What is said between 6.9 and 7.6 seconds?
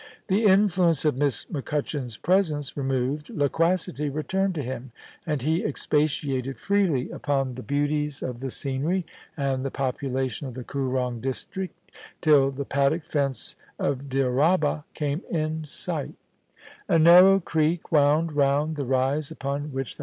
upon